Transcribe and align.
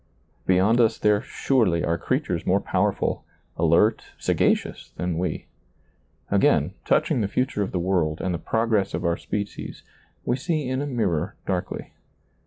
Beyond 0.47 0.81
us 0.81 0.97
there 0.97 1.21
surely 1.21 1.83
are 1.85 1.95
creatures 1.99 2.43
more 2.43 2.59
powerful, 2.59 3.23
alert, 3.55 4.05
sagacious 4.17 4.89
than 4.97 5.19
we. 5.19 5.45
Again, 6.31 6.73
touch 6.85 7.11
ing 7.11 7.21
the 7.21 7.27
future 7.27 7.61
of 7.61 7.71
the 7.71 7.77
world 7.77 8.19
and 8.19 8.33
the 8.33 8.39
progress 8.39 8.95
of 8.95 9.05
our 9.05 9.15
species, 9.15 9.83
we 10.25 10.37
see 10.37 10.67
in 10.67 10.81
a 10.81 10.87
mirror 10.87 11.35
darkly. 11.45 11.93